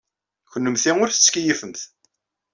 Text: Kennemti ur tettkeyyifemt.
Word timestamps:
Kennemti 0.51 0.91
ur 1.03 1.09
tettkeyyifemt. 1.11 1.79